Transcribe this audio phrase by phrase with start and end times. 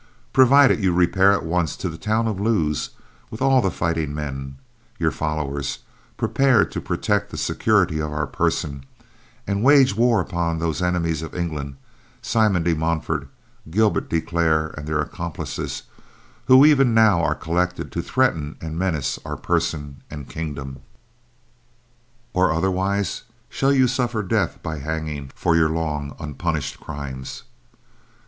[0.33, 2.89] Provided, you repair at once to the town of Lewes,
[3.29, 4.57] with all the fighting men,
[4.97, 5.77] your followers,
[6.17, 8.83] prepared to protect the security of our person,
[9.45, 11.75] and wage war upon those enemies of England,
[12.19, 13.27] Simon de Montfort,
[13.69, 15.83] Gilbert de Clare and their accomplices,
[16.45, 20.79] who even now are collected to threaten and menace our person and kingdom!!!!!
[22.33, 27.43] Or, otherwise, shall you suffer death, by hanging, for your long unpunished crimes.